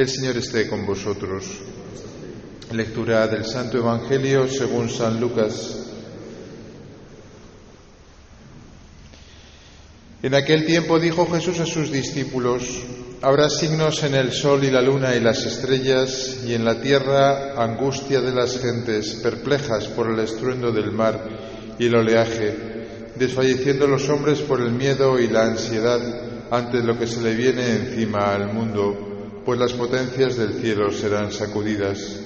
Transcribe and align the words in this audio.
El 0.00 0.08
Señor 0.08 0.38
esté 0.38 0.66
con 0.66 0.86
vosotros. 0.86 1.44
Lectura 2.72 3.28
del 3.28 3.44
Santo 3.44 3.76
Evangelio 3.76 4.48
según 4.48 4.88
San 4.88 5.20
Lucas. 5.20 5.76
En 10.22 10.34
aquel 10.34 10.64
tiempo 10.64 10.98
dijo 10.98 11.26
Jesús 11.30 11.60
a 11.60 11.66
sus 11.66 11.92
discípulos, 11.92 12.62
habrá 13.20 13.50
signos 13.50 14.02
en 14.02 14.14
el 14.14 14.32
sol 14.32 14.64
y 14.64 14.70
la 14.70 14.80
luna 14.80 15.14
y 15.14 15.20
las 15.20 15.44
estrellas, 15.44 16.44
y 16.46 16.54
en 16.54 16.64
la 16.64 16.80
tierra 16.80 17.62
angustia 17.62 18.22
de 18.22 18.32
las 18.32 18.58
gentes, 18.58 19.16
perplejas 19.22 19.88
por 19.88 20.10
el 20.10 20.20
estruendo 20.20 20.72
del 20.72 20.92
mar 20.92 21.76
y 21.78 21.88
el 21.88 21.94
oleaje, 21.94 22.56
desfalleciendo 23.16 23.86
los 23.86 24.08
hombres 24.08 24.40
por 24.40 24.62
el 24.62 24.72
miedo 24.72 25.18
y 25.18 25.28
la 25.28 25.42
ansiedad 25.42 26.00
ante 26.50 26.82
lo 26.82 26.98
que 26.98 27.06
se 27.06 27.20
le 27.20 27.34
viene 27.34 27.68
encima 27.72 28.34
al 28.34 28.50
mundo, 28.50 29.09
pues 29.50 29.58
las 29.58 29.72
potencias 29.72 30.36
del 30.36 30.60
cielo 30.60 30.92
serán 30.92 31.32
sacudidas. 31.32 32.20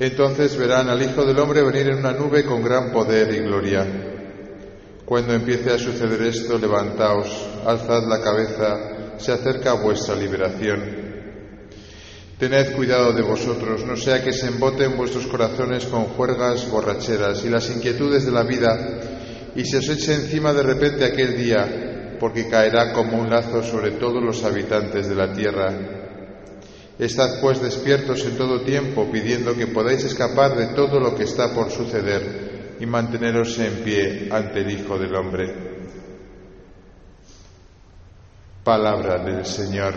Entonces 0.00 0.56
verán 0.56 0.88
al 0.88 1.00
Hijo 1.00 1.24
del 1.24 1.38
Hombre 1.38 1.62
venir 1.62 1.86
en 1.86 1.98
una 2.00 2.10
nube 2.10 2.44
con 2.44 2.64
gran 2.64 2.90
poder 2.90 3.32
y 3.32 3.38
gloria. 3.44 3.86
Cuando 5.04 5.34
empiece 5.34 5.70
a 5.70 5.78
suceder 5.78 6.20
esto, 6.22 6.58
levantaos, 6.58 7.28
alzad 7.64 8.08
la 8.08 8.20
cabeza, 8.20 9.14
se 9.18 9.30
acerca 9.30 9.74
vuestra 9.74 10.16
liberación. 10.16 10.82
Tened 12.40 12.74
cuidado 12.74 13.12
de 13.12 13.22
vosotros, 13.22 13.84
no 13.86 13.96
sea 13.96 14.20
que 14.24 14.32
se 14.32 14.48
emboten 14.48 14.96
vuestros 14.96 15.28
corazones 15.28 15.84
con 15.84 16.06
juergas 16.06 16.68
borracheras 16.68 17.44
y 17.44 17.50
las 17.50 17.70
inquietudes 17.70 18.26
de 18.26 18.32
la 18.32 18.42
vida, 18.42 18.98
y 19.54 19.64
se 19.64 19.76
os 19.76 19.88
eche 19.88 20.12
encima 20.12 20.52
de 20.52 20.64
repente 20.64 21.04
aquel 21.04 21.36
día, 21.36 22.16
porque 22.18 22.48
caerá 22.48 22.92
como 22.92 23.16
un 23.16 23.30
lazo 23.30 23.62
sobre 23.62 23.92
todos 23.92 24.20
los 24.20 24.42
habitantes 24.42 25.08
de 25.08 25.14
la 25.14 25.32
tierra. 25.32 25.95
Estad 26.98 27.40
pues 27.42 27.60
despiertos 27.60 28.24
en 28.24 28.38
todo 28.38 28.62
tiempo, 28.62 29.10
pidiendo 29.12 29.54
que 29.54 29.66
podáis 29.66 30.02
escapar 30.04 30.56
de 30.56 30.68
todo 30.68 30.98
lo 30.98 31.14
que 31.14 31.24
está 31.24 31.52
por 31.52 31.70
suceder 31.70 32.76
y 32.80 32.86
manteneros 32.86 33.58
en 33.58 33.84
pie 33.84 34.28
ante 34.30 34.60
el 34.60 34.70
Hijo 34.70 34.98
del 34.98 35.14
Hombre. 35.14 35.54
Palabra 38.64 39.18
del 39.18 39.44
Señor. 39.44 39.92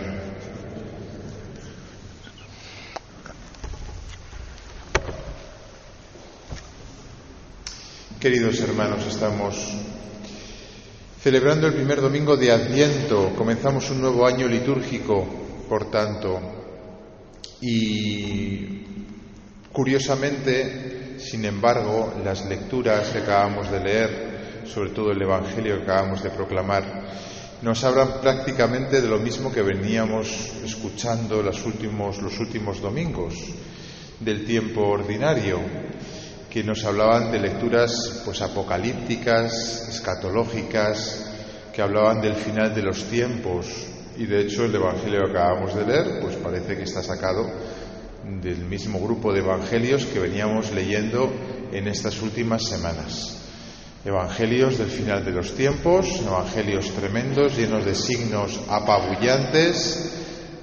Queridos 8.20 8.60
hermanos, 8.60 9.06
estamos 9.06 9.56
celebrando 11.22 11.66
el 11.66 11.72
primer 11.72 12.02
domingo 12.02 12.36
de 12.36 12.52
Adviento. 12.52 13.32
Comenzamos 13.34 13.88
un 13.88 14.02
nuevo 14.02 14.26
año 14.26 14.46
litúrgico, 14.46 15.26
por 15.66 15.90
tanto. 15.90 16.59
Y 17.60 18.84
curiosamente, 19.72 21.18
sin 21.18 21.44
embargo, 21.44 22.14
las 22.24 22.46
lecturas 22.46 23.08
que 23.08 23.18
acabamos 23.18 23.70
de 23.70 23.80
leer, 23.80 24.64
sobre 24.66 24.90
todo 24.90 25.10
el 25.10 25.20
Evangelio 25.20 25.76
que 25.76 25.82
acabamos 25.82 26.22
de 26.22 26.30
proclamar, 26.30 26.84
nos 27.62 27.84
hablan 27.84 28.20
prácticamente 28.22 29.02
de 29.02 29.08
lo 29.08 29.18
mismo 29.18 29.52
que 29.52 29.60
veníamos 29.60 30.28
escuchando 30.64 31.42
los 31.42 31.64
últimos, 31.66 32.80
domingos 32.80 33.34
del 34.18 34.46
tiempo 34.46 34.88
ordinario 34.88 35.60
que 36.48 36.64
nos 36.64 36.84
hablaban 36.84 37.30
de 37.30 37.38
lecturas 37.38 38.22
pues 38.24 38.40
apocalípticas, 38.40 39.88
escatológicas, 39.88 41.26
que 41.72 41.82
hablaban 41.82 42.20
del 42.20 42.34
final 42.34 42.74
de 42.74 42.82
los 42.82 43.04
tiempos 43.04 43.89
y 44.20 44.26
de 44.26 44.42
hecho 44.42 44.66
el 44.66 44.74
evangelio 44.74 45.24
que 45.24 45.30
acabamos 45.30 45.74
de 45.74 45.86
leer 45.86 46.20
pues 46.20 46.36
parece 46.36 46.76
que 46.76 46.82
está 46.82 47.02
sacado 47.02 47.50
del 48.42 48.66
mismo 48.66 49.00
grupo 49.00 49.32
de 49.32 49.40
evangelios 49.40 50.04
que 50.04 50.18
veníamos 50.18 50.72
leyendo 50.72 51.32
en 51.72 51.88
estas 51.88 52.20
últimas 52.20 52.64
semanas. 52.64 53.38
Evangelios 54.04 54.76
del 54.76 54.88
final 54.88 55.24
de 55.24 55.30
los 55.30 55.54
tiempos, 55.54 56.20
evangelios 56.20 56.90
tremendos, 56.90 57.56
llenos 57.56 57.82
de 57.86 57.94
signos 57.94 58.60
apabullantes, 58.68 60.12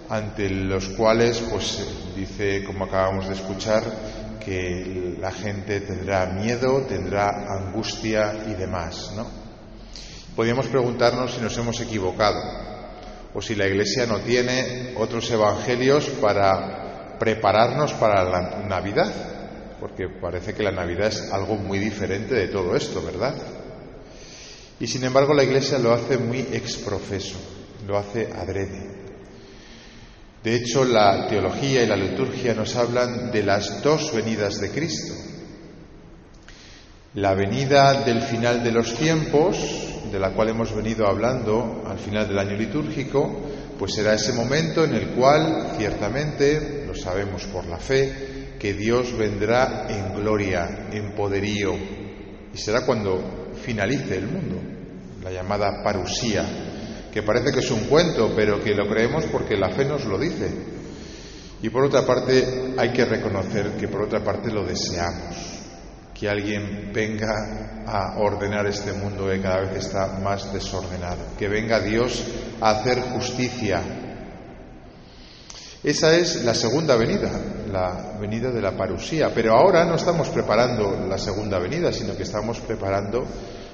ante 0.08 0.52
los 0.52 0.90
cuales, 0.90 1.42
pues 1.50 1.84
dice, 2.16 2.64
como 2.64 2.86
acabamos 2.86 3.28
de 3.28 3.34
escuchar, 3.34 3.84
que 4.44 5.18
la 5.20 5.32
gente 5.32 5.82
tendrá 5.82 6.28
miedo, 6.28 6.84
tendrá 6.88 7.30
angustia 7.60 8.36
y 8.48 8.54
demás, 8.54 9.14
¿no? 9.16 9.26
Podríamos 10.36 10.68
preguntarnos 10.68 11.34
si 11.34 11.42
nos 11.42 11.58
hemos 11.58 11.82
equivocado 11.82 12.67
o 13.38 13.42
si 13.44 13.54
la 13.54 13.68
Iglesia 13.68 14.08
no 14.08 14.22
tiene 14.22 14.96
otros 14.98 15.30
evangelios 15.30 16.10
para 16.20 17.18
prepararnos 17.20 17.94
para 17.94 18.24
la 18.24 18.66
Navidad, 18.68 19.14
porque 19.80 20.08
parece 20.10 20.56
que 20.56 20.64
la 20.64 20.72
Navidad 20.72 21.10
es 21.10 21.32
algo 21.32 21.54
muy 21.54 21.78
diferente 21.78 22.34
de 22.34 22.48
todo 22.48 22.76
esto, 22.76 23.00
¿verdad? 23.04 23.36
Y 24.80 24.88
sin 24.88 25.04
embargo 25.04 25.36
la 25.36 25.44
Iglesia 25.44 25.78
lo 25.78 25.94
hace 25.94 26.18
muy 26.18 26.40
exprofeso, 26.52 27.38
lo 27.86 28.00
hace 28.00 28.28
adrede. 28.36 29.06
De 30.44 30.56
hecho, 30.56 30.84
la 30.84 31.28
teología 31.28 31.84
y 31.84 31.88
la 31.88 31.96
liturgia 31.96 32.56
nos 32.56 32.76
hablan 32.76 33.32
de 33.32 33.44
las 33.44 33.84
dos 33.84 34.16
venidas 34.16 34.60
de 34.60 34.72
Cristo. 34.72 35.14
La 37.14 37.36
venida 37.36 38.02
del 38.04 38.24
final 38.24 38.64
de 38.64 38.72
los 38.72 38.96
tiempos, 38.96 39.87
de 40.12 40.20
la 40.20 40.32
cual 40.32 40.50
hemos 40.50 40.74
venido 40.76 41.08
hablando 41.08 41.84
al 41.88 42.00
final 42.00 42.28
del 42.28 42.40
año 42.40 42.56
litúrgico, 42.56 43.42
pues 43.78 43.94
será 43.94 44.14
ese 44.14 44.34
momento 44.34 44.84
en 44.84 44.96
el 44.96 45.10
cual, 45.10 45.74
ciertamente, 45.78 46.86
lo 46.88 46.96
sabemos 46.96 47.46
por 47.46 47.66
la 47.68 47.78
fe, 47.78 48.56
que 48.60 48.74
Dios 48.74 49.16
vendrá 49.18 49.88
en 49.90 50.16
gloria, 50.16 50.88
en 50.92 51.14
poderío, 51.14 51.74
y 52.54 52.58
será 52.58 52.86
cuando 52.86 53.54
finalice 53.62 54.18
el 54.18 54.28
mundo, 54.28 54.56
la 55.24 55.32
llamada 55.32 55.84
parusía, 55.84 56.46
que 57.12 57.24
parece 57.24 57.52
que 57.52 57.60
es 57.60 57.72
un 57.72 57.82
cuento, 57.82 58.34
pero 58.36 58.64
que 58.64 58.74
lo 58.74 58.88
creemos 58.88 59.26
porque 59.26 59.56
la 59.56 59.70
fe 59.70 59.86
nos 59.86 60.06
lo 60.06 60.18
dice. 60.18 60.50
Y 61.62 61.70
por 61.70 61.84
otra 61.84 62.06
parte, 62.06 62.74
hay 62.78 62.92
que 62.92 63.06
reconocer 63.06 63.72
que 63.78 63.88
por 63.88 64.04
otra 64.04 64.24
parte 64.24 64.52
lo 64.52 64.64
deseamos, 64.64 65.57
que 66.20 66.28
alguien 66.28 66.92
venga 66.94 67.84
a 67.86 68.18
ordenar 68.18 68.66
este 68.66 68.92
mundo 68.94 69.28
que 69.28 69.42
cada 69.42 69.62
vez 69.62 69.86
está 69.86 70.20
más 70.20 70.52
desordenado, 70.52 71.20
que 71.38 71.48
venga 71.48 71.80
Dios 71.80 72.24
a 72.60 72.72
hacer 72.72 73.00
justicia. 73.02 73.82
Esa 75.84 76.16
es 76.18 76.44
la 76.44 76.56
segunda 76.56 76.96
venida, 76.96 77.30
la 77.72 78.18
venida 78.20 78.52
de 78.52 78.62
la 78.62 78.76
parusía, 78.76 79.32
pero 79.34 79.54
ahora 79.54 79.86
no 79.86 79.96
estamos 79.96 80.30
preparando 80.30 81.06
la 81.08 81.18
segunda 81.18 81.60
venida, 81.60 81.94
sino 81.94 82.18
que 82.18 82.24
estamos 82.24 82.60
preparando 82.62 83.26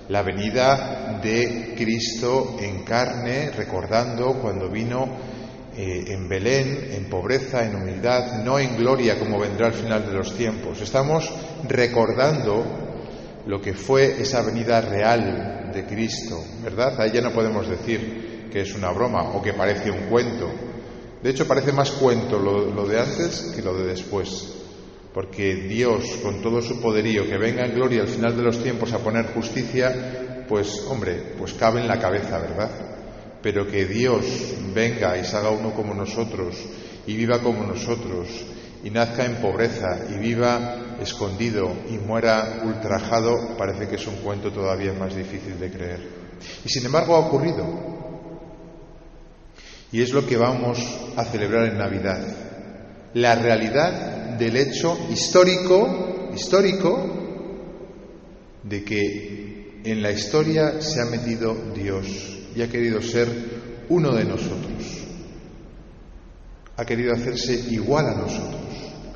la 0.10 0.22
venida 0.22 1.20
de 1.24 1.74
Cristo 1.78 2.58
en 2.60 2.84
carne, 2.84 3.52
recordando 3.52 4.34
cuando 4.34 4.70
vino 4.70 5.08
eh, 5.76 6.04
en 6.10 6.28
Belén, 6.28 6.90
en 6.92 7.10
pobreza, 7.10 7.66
en 7.66 7.76
humildad, 7.76 8.44
no 8.44 8.60
en 8.60 8.76
gloria 8.76 9.18
como 9.18 9.40
vendrá 9.40 9.68
al 9.68 9.74
final 9.74 10.06
de 10.06 10.14
los 10.14 10.36
tiempos. 10.36 10.82
Estamos 10.82 11.32
recordando 11.68 12.64
lo 13.46 13.62
que 13.62 13.74
fue 13.74 14.22
esa 14.22 14.42
venida 14.42 14.82
real 14.82 15.72
de 15.74 15.86
Cristo, 15.86 16.42
¿verdad? 16.64 17.00
A 17.00 17.06
ella 17.06 17.22
no 17.22 17.32
podemos 17.32 17.68
decir 17.68 18.50
que 18.52 18.62
es 18.62 18.76
una 18.76 18.92
broma 18.92 19.32
o 19.34 19.42
que 19.42 19.54
parece 19.54 19.92
un 19.92 20.10
cuento. 20.10 20.50
De 21.22 21.30
hecho, 21.30 21.48
parece 21.48 21.72
más 21.72 21.92
cuento 21.92 22.38
lo 22.40 22.86
de 22.86 23.00
antes 23.00 23.54
que 23.56 23.62
lo 23.62 23.74
de 23.76 23.86
después 23.86 24.54
porque 25.14 25.56
Dios, 25.56 26.18
con 26.24 26.42
todo 26.42 26.62
su 26.62 26.82
poderío, 26.82 27.28
que 27.28 27.38
venga 27.38 27.66
en 27.66 27.76
gloria 27.76 28.02
al 28.02 28.08
final 28.08 28.36
de 28.36 28.42
los 28.42 28.62
tiempos 28.62 28.92
a 28.94 28.98
poner 28.98 29.28
justicia, 29.28 30.46
pues 30.50 30.86
hombre, 30.90 31.36
pues 31.38 31.54
cabe 31.54 31.82
en 31.82 31.88
la 31.88 32.00
cabeza, 32.00 32.40
¿verdad? 32.40 32.72
Pero 33.42 33.68
que 33.68 33.86
Dios 33.86 34.26
venga 34.74 35.16
y 35.18 35.24
se 35.24 35.38
haga 35.38 35.52
uno 35.52 35.74
como 35.74 35.94
nosotros 35.94 36.56
y 37.06 37.16
viva 37.16 37.40
como 37.40 37.64
nosotros 37.64 38.28
y 38.84 38.90
nazca 38.90 39.26
en 39.26 39.36
pobreza 39.36 40.00
y 40.10 40.18
viva 40.18 40.98
escondido 41.02 41.74
y 41.90 41.98
muera 41.98 42.62
ultrajado, 42.64 43.58
parece 43.58 43.88
que 43.88 43.96
es 43.96 44.08
un 44.08 44.16
cuento 44.18 44.52
todavía 44.52 44.94
más 44.94 45.16
difícil 45.16 45.60
de 45.60 45.72
creer. 45.72 46.00
Y 46.66 46.70
sin 46.70 46.86
embargo 46.86 47.16
ha 47.16 47.20
ocurrido. 47.20 47.66
Y 49.92 50.02
es 50.02 50.12
lo 50.12 50.26
que 50.26 50.38
vamos 50.38 50.80
a 51.16 51.24
celebrar 51.26 51.66
en 51.68 51.78
Navidad. 51.78 52.20
La 53.14 53.36
realidad 53.36 54.38
del 54.38 54.58
hecho 54.58 54.98
histórico, 55.12 56.30
histórico, 56.34 57.14
de 58.64 58.84
que 58.84 59.82
en 59.84 60.02
la 60.02 60.12
historia 60.12 60.82
se 60.82 61.02
ha 61.02 61.06
metido 61.06 61.56
Dios 61.76 62.08
y 62.56 62.62
ha 62.62 62.70
querido 62.70 63.02
ser 63.02 63.28
uno 63.90 64.14
de 64.14 64.26
nosotros. 64.26 64.93
Ha 66.76 66.86
querido 66.86 67.14
hacerse 67.14 67.54
igual 67.70 68.08
a 68.08 68.14
nosotros. 68.16 68.62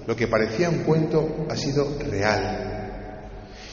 Lo 0.06 0.16
que 0.16 0.28
parecía 0.28 0.70
un 0.70 0.80
cuento 0.80 1.48
ha 1.50 1.56
sido 1.56 1.98
real. 2.00 3.30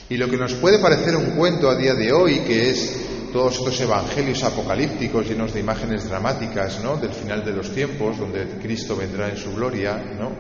Y 0.08 0.16
lo 0.16 0.28
que 0.28 0.36
nos 0.36 0.54
puede 0.54 0.78
parecer 0.78 1.16
un 1.16 1.30
cuento 1.36 1.70
a 1.70 1.76
día 1.76 1.94
de 1.94 2.12
hoy, 2.12 2.40
que 2.40 2.70
es 2.70 2.96
todos 3.32 3.58
estos 3.58 3.80
evangelios 3.80 4.42
apocalípticos 4.44 5.28
llenos 5.28 5.52
de 5.52 5.60
imágenes 5.60 6.08
dramáticas, 6.08 6.82
¿no? 6.82 6.96
Del 6.96 7.12
final 7.12 7.44
de 7.44 7.52
los 7.52 7.72
tiempos, 7.72 8.18
donde 8.18 8.46
Cristo 8.62 8.96
vendrá 8.96 9.28
en 9.28 9.36
su 9.36 9.54
gloria, 9.54 9.96
¿no? 10.18 10.30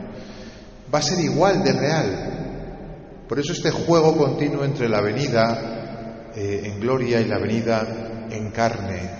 Va 0.92 0.98
a 0.98 1.02
ser 1.02 1.18
igual 1.20 1.62
de 1.64 1.72
real. 1.72 3.24
Por 3.28 3.38
eso 3.38 3.52
este 3.52 3.70
juego 3.70 4.16
continuo 4.16 4.64
entre 4.64 4.88
la 4.88 5.00
venida 5.00 6.30
eh, 6.36 6.62
en 6.64 6.80
gloria 6.80 7.20
y 7.20 7.24
la 7.24 7.38
venida 7.38 8.26
en 8.30 8.50
carne. 8.50 9.10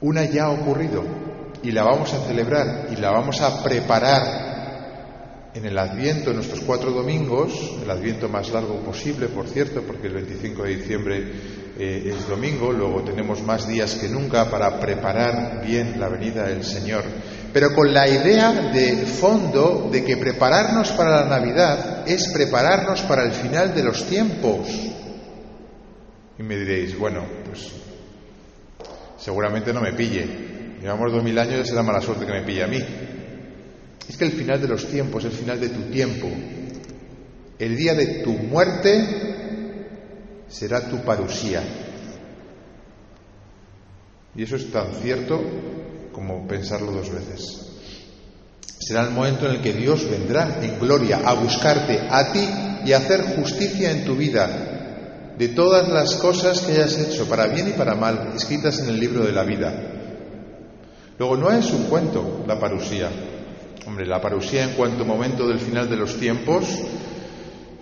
Una 0.00 0.24
ya 0.24 0.44
ha 0.44 0.50
ocurrido 0.50 1.02
y 1.64 1.72
la 1.72 1.82
vamos 1.82 2.12
a 2.12 2.20
celebrar 2.20 2.88
y 2.92 2.96
la 2.96 3.10
vamos 3.10 3.40
a 3.40 3.62
preparar 3.62 4.54
en 5.54 5.64
el 5.64 5.78
Adviento, 5.78 6.30
en 6.30 6.36
nuestros 6.36 6.60
cuatro 6.60 6.90
domingos, 6.90 7.52
el 7.82 7.90
Adviento 7.90 8.28
más 8.28 8.50
largo 8.50 8.80
posible, 8.80 9.28
por 9.28 9.46
cierto, 9.46 9.82
porque 9.82 10.08
el 10.08 10.14
25 10.14 10.62
de 10.64 10.76
diciembre 10.76 11.32
eh, 11.78 12.12
es 12.12 12.28
domingo, 12.28 12.72
luego 12.72 13.02
tenemos 13.02 13.40
más 13.42 13.66
días 13.66 13.94
que 13.94 14.08
nunca 14.08 14.50
para 14.50 14.78
preparar 14.78 15.64
bien 15.64 15.98
la 15.98 16.08
venida 16.08 16.48
del 16.48 16.64
Señor, 16.64 17.04
pero 17.52 17.72
con 17.72 17.94
la 17.94 18.08
idea 18.08 18.50
de 18.72 19.06
fondo 19.06 19.88
de 19.90 20.04
que 20.04 20.16
prepararnos 20.16 20.90
para 20.90 21.22
la 21.22 21.38
Navidad 21.38 22.02
es 22.06 22.28
prepararnos 22.32 23.02
para 23.02 23.22
el 23.22 23.32
final 23.32 23.72
de 23.72 23.84
los 23.84 24.04
tiempos. 24.04 24.68
Y 26.36 26.42
me 26.42 26.56
diréis, 26.56 26.98
bueno, 26.98 27.24
pues 27.46 27.70
seguramente 29.18 29.72
no 29.72 29.80
me 29.80 29.92
pille. 29.92 30.63
Llevamos 30.84 31.12
dos 31.12 31.24
mil 31.24 31.38
años 31.38 31.64
y 31.64 31.68
será 31.70 31.82
mala 31.82 32.02
suerte 32.02 32.26
que 32.26 32.32
me 32.32 32.42
pille 32.42 32.62
a 32.62 32.66
mí. 32.66 32.78
Es 34.06 34.18
que 34.18 34.26
el 34.26 34.32
final 34.32 34.60
de 34.60 34.68
los 34.68 34.86
tiempos, 34.86 35.24
el 35.24 35.30
final 35.30 35.58
de 35.58 35.70
tu 35.70 35.80
tiempo, 35.90 36.28
el 37.58 37.74
día 37.74 37.94
de 37.94 38.22
tu 38.22 38.32
muerte 38.32 40.44
será 40.46 40.86
tu 40.86 40.98
parusía. 40.98 41.62
Y 44.36 44.42
eso 44.42 44.56
es 44.56 44.70
tan 44.70 44.92
cierto 45.00 45.40
como 46.12 46.46
pensarlo 46.46 46.92
dos 46.92 47.10
veces. 47.10 47.62
Será 48.78 49.04
el 49.04 49.10
momento 49.12 49.46
en 49.46 49.52
el 49.52 49.62
que 49.62 49.72
Dios 49.72 50.06
vendrá 50.10 50.58
en 50.60 50.78
gloria 50.78 51.22
a 51.24 51.32
buscarte 51.32 51.98
a 52.10 52.30
ti 52.30 52.46
y 52.84 52.92
a 52.92 52.98
hacer 52.98 53.22
justicia 53.36 53.90
en 53.90 54.04
tu 54.04 54.16
vida 54.16 55.34
de 55.38 55.48
todas 55.48 55.88
las 55.88 56.16
cosas 56.16 56.60
que 56.60 56.72
hayas 56.72 56.98
hecho, 56.98 57.26
para 57.26 57.46
bien 57.46 57.68
y 57.68 57.72
para 57.72 57.94
mal, 57.94 58.32
escritas 58.36 58.80
en 58.80 58.90
el 58.90 59.00
libro 59.00 59.24
de 59.24 59.32
la 59.32 59.44
vida. 59.44 59.93
Luego, 61.18 61.36
no 61.36 61.50
es 61.50 61.70
un 61.70 61.84
cuento 61.84 62.44
la 62.46 62.58
parusía, 62.58 63.10
Hombre, 63.86 64.06
la 64.06 64.20
parusía 64.20 64.64
en 64.64 64.70
cuanto 64.70 65.04
momento 65.04 65.46
del 65.46 65.58
final 65.58 65.90
de 65.90 65.96
los 65.96 66.18
tiempos, 66.18 66.64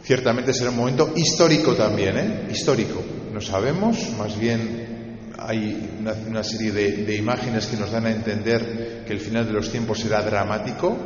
ciertamente 0.02 0.52
será 0.52 0.70
un 0.70 0.76
momento 0.76 1.12
histórico 1.14 1.74
también, 1.74 2.18
¿eh? 2.18 2.48
Histórico. 2.50 3.00
No 3.32 3.40
sabemos, 3.40 4.10
más 4.18 4.38
bien 4.38 5.20
hay 5.38 5.96
una, 6.28 6.42
serie 6.42 6.72
de, 6.72 7.14
imágenes 7.14 7.66
que 7.66 7.76
nos 7.76 7.92
dan 7.92 8.06
a 8.06 8.10
entender 8.10 9.04
que 9.06 9.12
el 9.12 9.20
final 9.20 9.46
de 9.46 9.52
los 9.52 9.70
tiempos 9.70 10.00
será 10.00 10.22
dramático, 10.22 10.96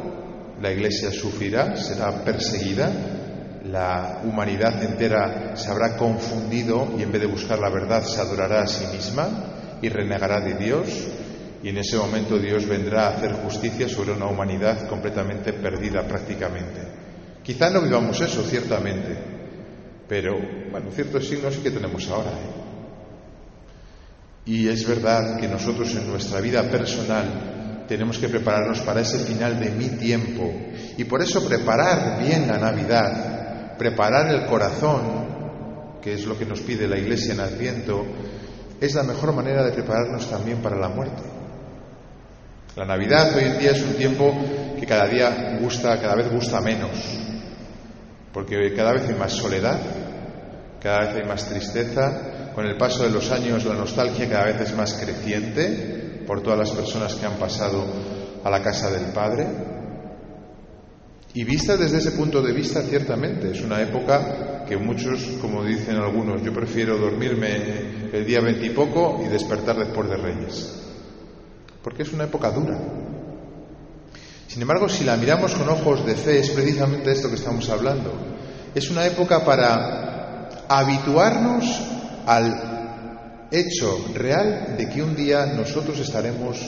la 0.63 0.73
iglesia 0.73 1.11
sufrirá, 1.11 1.77
será 1.77 2.25
perseguida, 2.25 2.91
la 3.65 4.23
humanidad 4.25 4.83
entera 4.83 5.57
se 5.57 5.71
habrá 5.71 5.97
confundido 5.97 6.95
y 6.99 7.03
en 7.03 7.13
vez 7.13 7.21
de 7.21 7.27
buscar 7.27 7.59
la 7.59 7.69
verdad 7.69 8.03
se 8.03 8.21
adorará 8.21 8.63
a 8.63 8.67
sí 8.67 8.87
misma 8.95 9.79
y 9.83 9.89
renegará 9.91 10.41
de 10.41 10.55
Dios 10.55 10.89
y 11.67 11.71
en 11.71 11.79
ese 11.79 11.97
momento 11.97 12.39
Dios 12.39 12.65
vendrá 12.65 13.09
a 13.09 13.17
hacer 13.17 13.33
justicia 13.33 13.89
sobre 13.89 14.13
una 14.13 14.27
humanidad 14.27 14.87
completamente 14.87 15.53
perdida 15.53 16.07
prácticamente. 16.07 16.81
Quizá 17.43 17.71
no 17.71 17.81
vivamos 17.81 18.21
eso, 18.21 18.45
ciertamente, 18.45 19.19
pero 20.09 20.39
bueno, 20.71 20.93
ciertos 20.93 21.27
signos 21.27 21.55
sí 21.55 21.63
que 21.63 21.73
tenemos 21.73 22.09
ahora. 22.09 22.31
¿eh? 22.31 22.55
Y 24.45 24.69
es 24.69 24.87
verdad 24.87 25.41
que 25.41 25.49
nosotros 25.49 25.93
en 25.97 26.09
nuestra 26.09 26.41
vida 26.41 26.63
personal 26.71 27.85
tenemos 27.89 28.19
que 28.19 28.29
prepararnos 28.29 28.81
para 28.83 29.01
ese 29.01 29.19
final 29.19 29.59
de 29.59 29.71
mi 29.71 29.89
tiempo 29.89 30.49
y 30.97 31.03
por 31.03 31.21
eso 31.21 31.45
preparar 31.49 32.23
bien 32.25 32.47
la 32.47 32.59
Navidad, 32.59 33.77
preparar 33.77 34.33
el 34.33 34.47
corazón, 34.47 35.99
que 36.01 36.13
es 36.13 36.27
lo 36.27 36.39
que 36.39 36.47
nos 36.47 36.61
pide 36.61 36.87
la 36.87 36.97
Iglesia 36.97 37.35
en 37.35 37.41
Adviento, 37.41 38.07
es 38.81 38.95
la 38.95 39.03
mejor 39.03 39.35
manera 39.35 39.65
de 39.65 39.73
prepararnos 39.73 40.31
también 40.31 40.59
para 40.59 40.77
la 40.77 40.91
muerte. 40.91 41.36
La 42.77 42.85
Navidad. 42.85 43.35
Hoy 43.35 43.45
en 43.45 43.59
día 43.59 43.71
es 43.71 43.83
un 43.83 43.95
tiempo 43.95 44.37
que 44.79 44.85
cada 44.85 45.07
día 45.07 45.57
gusta, 45.59 45.99
cada 45.99 46.15
vez 46.15 46.31
gusta 46.31 46.61
menos, 46.61 46.91
porque 48.35 48.75
cada 48.77 48.93
vez 48.93 49.09
hay 49.09 49.15
más 49.15 49.33
soledad, 49.33 49.81
cada 50.83 51.07
vez 51.07 51.15
hay 51.17 51.27
más 51.27 51.49
tristeza, 51.49 52.53
con 52.55 52.67
el 52.67 52.77
paso 52.77 53.05
de 53.05 53.11
los 53.11 53.31
años 53.31 53.65
la 53.65 53.73
nostalgia 53.73 54.29
cada 54.29 54.45
vez 54.45 54.61
es 54.61 54.77
más 54.77 54.93
creciente 54.93 56.23
por 56.27 56.43
todas 56.43 56.59
las 56.59 56.71
personas 56.71 57.15
que 57.15 57.25
han 57.25 57.39
pasado 57.39 57.83
a 58.45 58.51
la 58.51 58.63
casa 58.63 58.91
del 58.91 59.07
Padre. 59.07 59.47
Y 61.33 61.45
vista 61.45 61.79
desde 61.79 61.97
ese 61.97 62.11
punto 62.11 62.43
de 62.43 62.53
vista, 62.53 62.83
ciertamente, 62.83 63.53
es 63.53 63.63
una 63.63 63.81
época 63.81 64.67
que 64.69 64.77
muchos, 64.77 65.23
como 65.41 65.65
dicen 65.65 65.97
algunos, 65.97 66.43
yo 66.43 66.53
prefiero 66.53 66.99
dormirme 66.99 68.11
el 68.13 68.27
día 68.27 68.41
veintipoco 68.43 69.23
y 69.25 69.29
despertar 69.29 69.77
después 69.77 70.11
de 70.11 70.17
Reyes 70.19 70.86
porque 71.87 72.03
es 72.03 72.13
una 72.13 72.25
época 72.25 72.51
dura. 72.51 72.77
Sin 74.49 74.61
embargo, 74.61 74.89
si 74.89 75.05
la 75.05 75.17
miramos 75.17 75.55
con 75.55 75.69
ojos 75.69 76.05
de 76.05 76.17
fe, 76.17 76.41
es 76.41 76.51
precisamente 76.51 77.13
esto 77.13 77.29
que 77.29 77.37
estamos 77.37 77.71
hablando. 77.71 78.13
Es 78.75 78.91
una 78.91 79.07
época 79.07 79.45
para 79.45 80.49
habituarnos 80.69 81.65
al 82.27 83.47
hecho 83.53 84.05
real 84.15 84.75
de 84.77 84.89
que 84.89 85.01
un 85.01 85.15
día 85.15 85.47
nosotros 85.47 86.01
estaremos, 86.01 86.59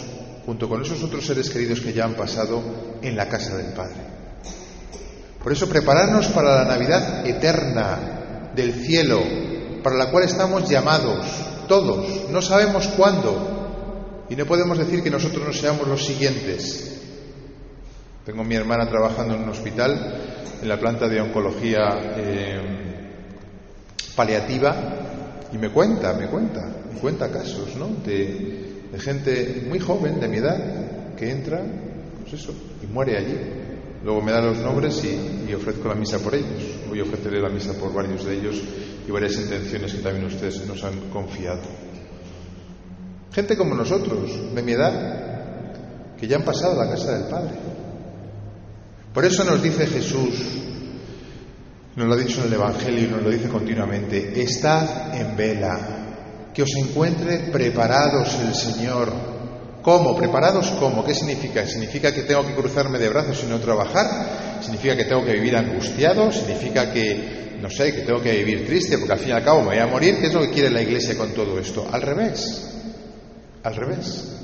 junto 0.46 0.68
con 0.68 0.82
esos 0.82 1.02
otros 1.02 1.26
seres 1.26 1.50
queridos 1.50 1.80
que 1.80 1.92
ya 1.92 2.04
han 2.04 2.14
pasado, 2.14 2.62
en 3.02 3.16
la 3.16 3.28
casa 3.28 3.56
del 3.56 3.72
Padre. 3.72 3.98
Por 5.42 5.50
eso 5.50 5.68
prepararnos 5.68 6.28
para 6.28 6.62
la 6.62 6.64
Navidad 6.64 7.26
eterna 7.26 8.50
del 8.54 8.72
cielo, 8.72 9.20
para 9.82 9.96
la 9.96 10.12
cual 10.12 10.22
estamos 10.22 10.68
llamados, 10.70 11.26
todos, 11.66 12.30
no 12.30 12.40
sabemos 12.40 12.86
cuándo, 12.96 13.57
y 14.30 14.36
no 14.36 14.44
podemos 14.46 14.78
decir 14.78 15.02
que 15.02 15.10
nosotros 15.10 15.44
no 15.46 15.52
seamos 15.52 15.88
los 15.88 16.04
siguientes. 16.04 17.00
Tengo 18.24 18.42
a 18.42 18.44
mi 18.44 18.54
hermana 18.54 18.88
trabajando 18.88 19.34
en 19.34 19.42
un 19.42 19.48
hospital, 19.48 20.22
en 20.60 20.68
la 20.68 20.78
planta 20.78 21.08
de 21.08 21.20
oncología 21.20 21.88
eh, 22.16 22.60
paliativa, 24.14 24.98
y 25.52 25.56
me 25.56 25.70
cuenta, 25.70 26.12
me 26.12 26.26
cuenta, 26.26 26.60
me 26.92 27.00
cuenta 27.00 27.30
casos, 27.30 27.74
¿no? 27.76 27.88
De, 28.04 28.66
gente 28.98 29.64
muy 29.68 29.78
joven, 29.78 30.18
de 30.18 30.28
mi 30.28 30.38
edad, 30.38 31.14
que 31.16 31.30
entra, 31.30 31.62
pues 32.20 32.40
eso, 32.40 32.52
y 32.82 32.86
muere 32.86 33.16
allí. 33.16 33.36
Luego 34.04 34.22
me 34.22 34.32
da 34.32 34.40
los 34.40 34.58
nombres 34.58 35.02
y, 35.04 35.50
y 35.50 35.54
ofrezco 35.54 35.88
la 35.88 35.94
misa 35.94 36.18
por 36.18 36.34
ellos. 36.34 36.78
Hoy 36.90 37.00
ofreceré 37.00 37.40
la 37.40 37.48
misa 37.48 37.72
por 37.74 37.92
varios 37.92 38.24
de 38.24 38.34
ellos 38.34 38.60
y 39.06 39.10
varias 39.10 39.36
intenciones 39.36 39.92
que 39.92 40.02
también 40.02 40.26
ustedes 40.26 40.66
nos 40.66 40.82
han 40.84 41.10
confiado. 41.10 41.87
Gente 43.38 43.56
como 43.56 43.76
nosotros, 43.76 44.52
de 44.52 44.62
mi 44.62 44.72
edad, 44.72 44.92
que 46.18 46.26
ya 46.26 46.38
han 46.38 46.42
pasado 46.42 46.72
a 46.72 46.84
la 46.84 46.90
casa 46.90 47.16
del 47.16 47.28
Padre. 47.28 47.54
Por 49.14 49.24
eso 49.24 49.44
nos 49.44 49.62
dice 49.62 49.86
Jesús, 49.86 50.34
nos 51.94 52.08
lo 52.08 52.14
ha 52.14 52.16
dicho 52.16 52.40
en 52.40 52.48
el 52.48 52.54
Evangelio 52.54 53.04
y 53.04 53.06
nos 53.06 53.22
lo 53.22 53.30
dice 53.30 53.48
continuamente, 53.48 54.42
estad 54.42 55.14
en 55.14 55.36
vela, 55.36 55.78
que 56.52 56.64
os 56.64 56.70
encuentre 56.78 57.50
preparados 57.52 58.40
el 58.40 58.56
Señor. 58.56 59.12
¿Cómo? 59.82 60.16
¿Preparados 60.16 60.70
cómo? 60.72 61.04
¿Qué 61.04 61.14
significa? 61.14 61.64
¿Significa 61.64 62.12
que 62.12 62.22
tengo 62.22 62.44
que 62.44 62.56
cruzarme 62.56 62.98
de 62.98 63.08
brazos 63.08 63.44
y 63.44 63.46
no 63.46 63.60
trabajar? 63.60 64.60
¿Significa 64.62 64.96
que 64.96 65.04
tengo 65.04 65.24
que 65.24 65.34
vivir 65.34 65.56
angustiado? 65.56 66.32
¿Significa 66.32 66.92
que, 66.92 67.56
no 67.62 67.70
sé, 67.70 67.94
que 67.94 68.00
tengo 68.00 68.20
que 68.20 68.32
vivir 68.32 68.66
triste 68.66 68.98
porque 68.98 69.12
al 69.12 69.20
fin 69.20 69.28
y 69.28 69.32
al 69.32 69.44
cabo 69.44 69.60
me 69.60 69.66
voy 69.66 69.78
a 69.78 69.86
morir? 69.86 70.18
¿Qué 70.18 70.26
es 70.26 70.34
lo 70.34 70.40
que 70.40 70.50
quiere 70.50 70.70
la 70.70 70.82
Iglesia 70.82 71.16
con 71.16 71.30
todo 71.30 71.56
esto? 71.60 71.88
Al 71.92 72.02
revés. 72.02 72.77
Al 73.62 73.74
revés. 73.74 74.38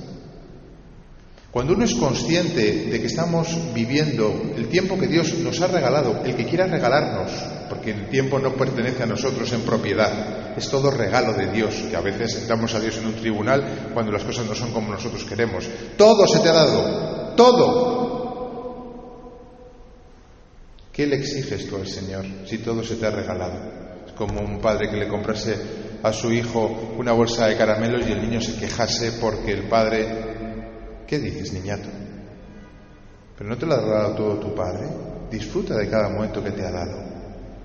Cuando 1.54 1.74
uno 1.74 1.84
es 1.84 1.94
consciente 1.94 2.86
de 2.90 3.00
que 3.00 3.06
estamos 3.06 3.46
viviendo 3.72 4.52
el 4.56 4.66
tiempo 4.66 4.98
que 4.98 5.06
Dios 5.06 5.34
nos 5.34 5.60
ha 5.60 5.68
regalado, 5.68 6.22
el 6.24 6.34
que 6.34 6.46
quiera 6.46 6.66
regalarnos, 6.66 7.30
porque 7.68 7.92
el 7.92 8.08
tiempo 8.08 8.40
no 8.40 8.54
pertenece 8.54 9.04
a 9.04 9.06
nosotros 9.06 9.52
en 9.52 9.60
propiedad, 9.60 10.58
es 10.58 10.68
todo 10.68 10.90
regalo 10.90 11.32
de 11.32 11.52
Dios, 11.52 11.76
que 11.88 11.94
a 11.94 12.00
veces 12.00 12.34
entramos 12.40 12.74
a 12.74 12.80
Dios 12.80 12.96
en 12.96 13.06
un 13.06 13.14
tribunal 13.14 13.90
cuando 13.94 14.10
las 14.10 14.24
cosas 14.24 14.46
no 14.46 14.54
son 14.56 14.72
como 14.72 14.90
nosotros 14.90 15.22
queremos. 15.22 15.68
Todo 15.96 16.26
se 16.26 16.40
te 16.40 16.48
ha 16.48 16.54
dado, 16.54 17.34
todo. 17.36 17.94
¿Qué 20.92 21.06
le 21.06 21.14
exiges 21.14 21.68
tú 21.68 21.76
al 21.76 21.86
Señor 21.86 22.24
si 22.46 22.58
todo 22.58 22.82
se 22.82 22.96
te 22.96 23.06
ha 23.06 23.10
regalado? 23.10 23.54
Es 24.08 24.12
como 24.14 24.40
un 24.40 24.60
padre 24.60 24.90
que 24.90 24.96
le 24.96 25.06
comprase 25.06 25.83
a 26.04 26.12
su 26.12 26.30
hijo 26.30 26.94
una 26.98 27.12
bolsa 27.12 27.46
de 27.46 27.56
caramelos 27.56 28.06
y 28.06 28.12
el 28.12 28.20
niño 28.20 28.38
se 28.38 28.56
quejase 28.56 29.12
porque 29.12 29.52
el 29.52 29.68
padre... 29.68 30.34
¿Qué 31.06 31.18
dices, 31.18 31.54
niñato? 31.54 31.88
Pero 33.36 33.48
no 33.48 33.56
te 33.56 33.64
lo 33.64 33.74
ha 33.74 33.80
dado 33.80 34.14
todo 34.14 34.38
tu 34.38 34.54
padre. 34.54 34.86
Disfruta 35.30 35.74
de 35.74 35.88
cada 35.88 36.10
momento 36.10 36.44
que 36.44 36.50
te 36.50 36.62
ha 36.62 36.70
dado. 36.70 37.04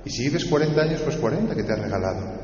Y 0.05 0.09
si 0.09 0.23
vives 0.23 0.45
40 0.45 0.81
años, 0.81 1.01
pues 1.01 1.17
40 1.17 1.53
que 1.53 1.63
te 1.63 1.73
ha 1.73 1.75
regalado. 1.75 2.39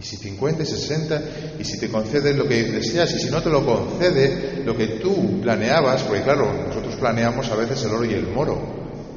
Y 0.00 0.02
si 0.02 0.16
50 0.16 0.62
y 0.62 0.66
60, 0.66 1.22
y 1.58 1.64
si 1.64 1.78
te 1.78 1.90
concede 1.90 2.32
lo 2.32 2.48
que 2.48 2.62
deseas, 2.64 3.12
y 3.14 3.18
si 3.18 3.30
no 3.30 3.42
te 3.42 3.50
lo 3.50 3.64
concede, 3.64 4.62
lo 4.64 4.74
que 4.74 4.86
tú 4.86 5.40
planeabas, 5.42 6.02
porque 6.04 6.22
claro, 6.22 6.50
nosotros 6.66 6.96
planeamos 6.96 7.50
a 7.50 7.56
veces 7.56 7.84
el 7.84 7.92
oro 7.92 8.04
y 8.06 8.14
el 8.14 8.26
moro, 8.28 8.58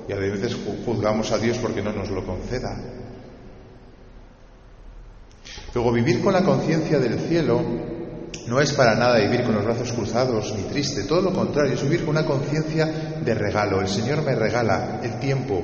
y 0.07 0.11
a 0.11 0.17
veces 0.17 0.55
juzgamos 0.85 1.31
a 1.31 1.37
Dios 1.37 1.57
porque 1.59 1.81
no 1.81 1.93
nos 1.93 2.09
lo 2.09 2.25
conceda. 2.25 2.77
Luego, 5.73 5.91
vivir 5.91 6.21
con 6.21 6.33
la 6.33 6.43
conciencia 6.43 6.99
del 6.99 7.19
cielo 7.19 7.61
no 8.47 8.61
es 8.61 8.71
para 8.73 8.95
nada 8.95 9.19
vivir 9.19 9.43
con 9.43 9.55
los 9.55 9.65
brazos 9.65 9.91
cruzados 9.91 10.53
ni 10.55 10.63
triste, 10.63 11.03
todo 11.03 11.21
lo 11.21 11.33
contrario, 11.33 11.73
es 11.73 11.83
vivir 11.83 12.01
con 12.01 12.09
una 12.09 12.25
conciencia 12.25 12.85
de 13.23 13.33
regalo. 13.33 13.81
El 13.81 13.89
Señor 13.89 14.23
me 14.23 14.35
regala 14.35 15.01
el 15.03 15.19
tiempo, 15.19 15.61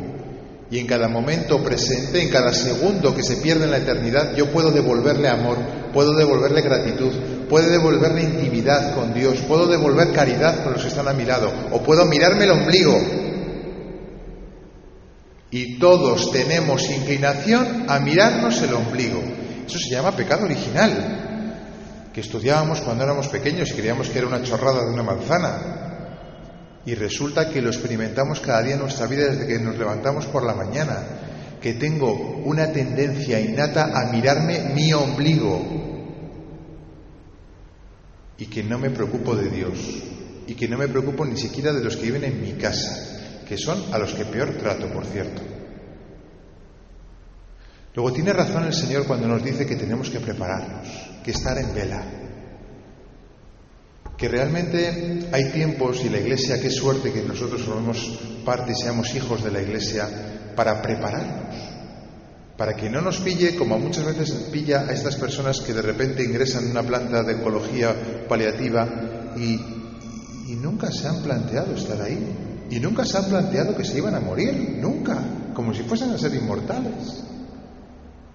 y 0.70 0.80
en 0.80 0.88
cada 0.88 1.08
momento 1.08 1.64
presente, 1.64 2.22
en 2.22 2.30
cada 2.30 2.52
segundo 2.52 3.16
que 3.16 3.24
se 3.24 3.38
pierde 3.38 3.66
en 3.66 3.72
la 3.72 3.78
eternidad, 3.78 4.36
yo 4.36 4.52
puedo 4.52 4.72
devolverle 4.72 5.30
amor, 5.30 5.58
puedo 5.94 6.16
devolverle 6.16 6.62
gratitud, 6.62 7.12
puedo 7.48 7.70
devolverle 7.70 8.24
intimidad 8.24 8.96
con 8.96 9.14
Dios, 9.14 9.38
puedo 9.48 9.68
devolver 9.68 10.12
caridad 10.12 10.64
con 10.64 10.74
los 10.74 10.82
que 10.82 10.88
están 10.88 11.08
a 11.08 11.14
mi 11.14 11.26
lado, 11.26 11.52
o 11.72 11.84
puedo 11.84 12.06
mirarme 12.06 12.46
el 12.46 12.52
ombligo. 12.52 13.00
Y 15.52 15.78
todos 15.78 16.32
tenemos 16.32 16.90
inclinación 16.90 17.86
a 17.88 18.00
mirarnos 18.00 18.60
el 18.64 18.74
ombligo. 18.74 19.22
Eso 19.66 19.80
se 19.80 19.90
llama 19.90 20.16
pecado 20.16 20.46
original, 20.46 22.10
que 22.14 22.22
estudiábamos 22.22 22.82
cuando 22.82 23.04
éramos 23.04 23.28
pequeños 23.28 23.70
y 23.72 23.74
creíamos 23.74 24.10
que 24.10 24.20
era 24.20 24.28
una 24.28 24.44
chorrada 24.44 24.84
de 24.86 24.92
una 24.92 25.04
manzana. 25.04 25.82
Y 26.86 26.96
resulta 26.96 27.50
que 27.50 27.62
lo 27.62 27.70
experimentamos 27.70 28.40
cada 28.42 28.62
día 28.62 28.74
en 28.74 28.82
nuestra 28.82 29.08
vida 29.08 29.30
desde 29.30 29.48
que 29.48 29.60
nos 29.60 29.78
levantamos 29.78 30.26
por 30.26 30.44
la 30.44 30.54
mañana, 30.54 30.98
que 31.62 31.74
tengo 31.76 32.42
una 32.44 32.72
tendencia 32.72 33.40
innata 33.40 33.98
a 33.98 34.12
mirarme 34.12 34.74
mi 34.76 34.92
ombligo 34.92 35.84
y 38.38 38.48
que 38.48 38.64
no 38.64 38.78
me 38.78 38.90
preocupo 38.90 39.36
de 39.36 39.50
Dios 39.50 39.80
y 40.46 40.56
que 40.56 40.68
no 40.68 40.78
me 40.78 40.90
preocupo 40.90 41.26
ni 41.26 41.38
siquiera 41.38 41.72
de 41.72 41.82
los 41.82 41.96
que 41.96 42.04
viven 42.04 42.26
en 42.26 42.42
mi 42.42 42.54
casa, 42.54 43.44
que 43.48 43.58
son 43.58 43.94
a 43.94 43.98
los 43.98 44.14
que 44.14 44.26
peor 44.26 44.58
trato, 44.58 44.88
por 44.88 45.06
cierto. 45.06 45.53
Luego 47.96 48.12
tiene 48.12 48.34
razón 48.34 48.64
el 48.66 48.74
Señor 48.74 49.06
cuando 49.06 49.28
nos 49.28 49.44
dice 49.44 49.66
que 49.66 49.76
tenemos 49.76 50.10
que 50.10 50.20
prepararnos, 50.20 50.88
que 51.24 51.32
estar 51.32 51.58
en 51.58 51.74
vela. 51.76 52.04
Que 54.18 54.28
realmente 54.28 55.28
hay 55.32 55.52
tiempos 55.52 56.04
y 56.04 56.10
la 56.10 56.20
Iglesia, 56.20 56.60
qué 56.60 56.72
suerte 56.72 57.12
que 57.12 57.22
nosotros 57.22 57.62
formemos 57.62 58.20
parte 58.44 58.72
y 58.72 58.76
seamos 58.76 59.14
hijos 59.14 59.44
de 59.44 59.52
la 59.52 59.62
Iglesia 59.62 60.08
para 60.56 60.82
prepararnos, 60.82 61.56
para 62.58 62.76
que 62.76 62.90
no 62.90 63.02
nos 63.02 63.20
pille 63.20 63.56
como 63.56 63.78
muchas 63.78 64.06
veces 64.06 64.32
pilla 64.52 64.82
a 64.88 64.94
estas 64.94 65.16
personas 65.16 65.60
que 65.62 65.74
de 65.74 65.82
repente 65.82 66.24
ingresan 66.24 66.66
en 66.66 66.72
una 66.72 66.84
planta 66.84 67.22
de 67.22 67.34
ecología 67.34 68.26
paliativa 68.28 69.34
y, 69.36 69.54
y 70.52 70.56
nunca 70.56 70.92
se 70.92 71.08
han 71.08 71.22
planteado 71.22 71.76
estar 71.76 72.02
ahí, 72.02 72.18
y 72.70 72.80
nunca 72.80 73.06
se 73.06 73.18
han 73.18 73.26
planteado 73.26 73.76
que 73.76 73.84
se 73.84 73.98
iban 73.98 74.16
a 74.16 74.20
morir, 74.20 74.78
nunca, 74.80 75.22
como 75.54 75.74
si 75.74 75.84
fuesen 75.84 76.12
a 76.12 76.18
ser 76.18 76.34
inmortales, 76.34 77.24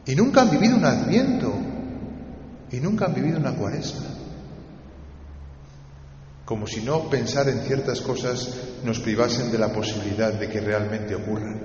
y 0.08 0.16
nunca 0.16 0.40
han 0.42 0.50
vivido 0.50 0.76
un 0.76 0.84
adviento, 0.84 1.54
y 2.72 2.78
nunca 2.78 3.06
han 3.06 3.14
vivido 3.14 3.38
una 3.38 3.54
cuaresma 3.54 4.18
como 6.48 6.66
si 6.66 6.80
no 6.80 7.10
pensar 7.10 7.46
en 7.50 7.60
ciertas 7.60 8.00
cosas 8.00 8.48
nos 8.82 9.00
privasen 9.00 9.52
de 9.52 9.58
la 9.58 9.70
posibilidad 9.70 10.32
de 10.32 10.48
que 10.48 10.62
realmente 10.62 11.14
ocurran. 11.14 11.60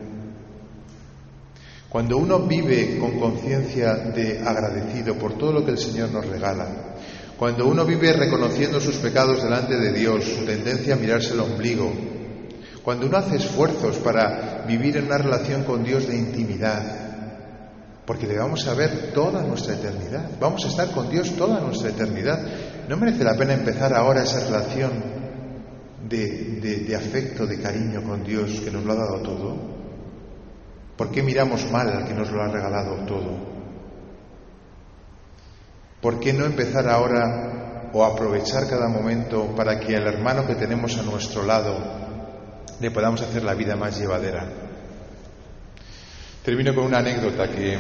Cuando 1.88 2.18
uno 2.18 2.40
vive 2.40 2.98
con 3.00 3.18
conciencia 3.18 3.94
de 3.96 4.42
agradecido 4.46 5.16
por 5.16 5.38
todo 5.38 5.54
lo 5.54 5.64
que 5.64 5.72
el 5.72 5.78
Señor 5.78 6.12
nos 6.12 6.26
regala, 6.26 6.98
cuando 7.38 7.66
uno 7.66 7.86
vive 7.86 8.12
reconociendo 8.12 8.82
sus 8.82 8.96
pecados 8.96 9.42
delante 9.42 9.78
de 9.78 9.94
Dios, 9.94 10.26
su 10.26 10.44
tendencia 10.44 10.96
a 10.96 10.98
mirarse 10.98 11.34
el 11.34 11.40
ombligo, 11.40 11.94
cuando 12.84 13.06
uno 13.06 13.20
hace 13.20 13.38
esfuerzos 13.38 14.00
para 14.00 14.66
vivir 14.68 14.98
en 14.98 15.06
una 15.06 15.18
relación 15.18 15.64
con 15.64 15.86
Dios 15.86 16.10
de 16.10 16.18
intimidad, 16.18 17.13
porque 18.06 18.28
le 18.28 18.38
vamos 18.38 18.68
a 18.68 18.74
ver 18.74 19.14
toda 19.14 19.42
nuestra 19.42 19.76
eternidad, 19.76 20.32
vamos 20.40 20.66
a 20.66 20.68
estar 20.68 20.92
con 20.92 21.10
Dios 21.10 21.36
toda 21.38 21.62
nuestra 21.62 21.90
eternidad. 21.90 22.40
¿No 22.90 22.98
merece 22.98 23.24
la 23.24 23.36
pena 23.36 23.54
empezar 23.54 23.94
ahora 23.94 24.24
esa 24.24 24.42
relación 24.42 24.92
de, 26.10 26.96
afecto, 26.98 27.48
de 27.48 27.62
cariño 27.62 28.04
con 28.04 28.24
Dios 28.24 28.60
que 28.60 28.72
nos 28.72 28.84
lo 28.84 28.92
ha 28.92 28.96
dado 28.96 29.22
todo? 29.22 29.56
¿Por 30.98 31.12
qué 31.12 31.24
miramos 31.24 31.70
mal 31.72 31.90
al 31.90 32.06
que 32.06 32.14
nos 32.14 32.30
lo 32.30 32.42
ha 32.42 32.50
regalado 32.50 33.06
todo? 33.06 33.54
¿Por 36.02 36.20
qué 36.20 36.34
no 36.34 36.44
empezar 36.44 36.90
ahora 36.90 37.90
o 37.94 38.04
aprovechar 38.04 38.68
cada 38.68 38.90
momento 38.90 39.56
para 39.56 39.80
que 39.80 39.96
al 39.96 40.08
hermano 40.08 40.46
que 40.46 40.56
tenemos 40.56 40.98
a 40.98 41.04
nuestro 41.04 41.44
lado 41.44 41.78
le 42.82 42.92
podamos 42.92 43.22
hacer 43.22 43.44
la 43.44 43.54
vida 43.54 43.78
más 43.78 43.98
llevadera? 43.98 44.63
Termino 46.44 46.76
con 46.76 46.84
una 46.86 46.98
anécdota 46.98 47.50
que 47.50 47.78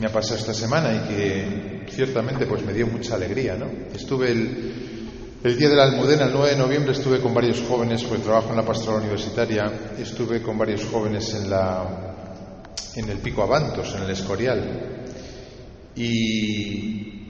me 0.00 0.06
ha 0.06 0.12
pasado 0.12 0.40
esta 0.40 0.52
semana 0.52 0.92
y 0.92 1.08
que 1.08 1.86
ciertamente 1.88 2.46
pues 2.46 2.64
me 2.64 2.72
dio 2.72 2.88
mucha 2.88 3.14
alegría, 3.14 3.54
¿no? 3.54 3.66
Estuve 3.94 4.32
el, 4.32 5.56
día 5.56 5.68
de 5.68 5.76
la 5.76 5.84
Almudena, 5.84 6.24
el 6.24 6.32
9 6.32 6.50
de 6.50 6.56
noviembre, 6.56 6.92
estuve 6.92 7.20
con 7.20 7.32
varios 7.32 7.62
jóvenes, 7.62 8.02
pues 8.02 8.22
trabajo 8.22 8.50
en 8.50 8.56
la 8.56 8.64
pastoral 8.64 9.02
universitaria, 9.02 9.70
estuve 10.00 10.42
con 10.42 10.58
varios 10.58 10.84
jóvenes 10.86 11.32
en, 11.34 11.48
la, 11.48 12.74
en 12.96 13.08
el 13.08 13.18
Pico 13.18 13.44
Avantos, 13.44 13.94
en 13.94 14.02
el 14.02 14.10
Escorial. 14.10 15.04
Y 15.94 17.22